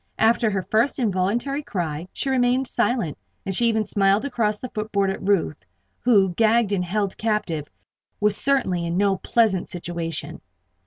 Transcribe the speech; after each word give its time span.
After 0.17 0.49
her 0.49 0.63
first 0.63 0.97
involuntary 0.97 1.61
cry, 1.61 2.07
she 2.11 2.31
remained 2.31 2.65
silent, 2.67 3.19
and 3.45 3.55
she 3.55 3.67
even 3.67 3.83
smiled 3.83 4.25
across 4.25 4.57
the 4.57 4.71
footboard 4.73 5.11
at 5.11 5.21
Ruth, 5.21 5.63
who, 5.99 6.29
gagged 6.33 6.71
and 6.71 6.83
held 6.83 7.15
captive, 7.19 7.67
was 8.19 8.35
certainly 8.35 8.83
in 8.83 8.97
no 8.97 9.17
pleasant 9.17 9.67
situation. 9.67 10.41